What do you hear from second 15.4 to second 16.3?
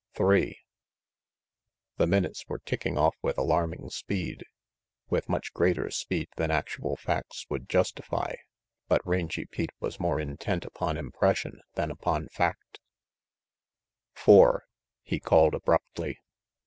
abruptly.